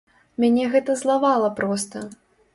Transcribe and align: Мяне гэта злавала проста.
Мяне 0.43 0.63
гэта 0.75 0.95
злавала 1.03 1.53
проста. 1.61 2.05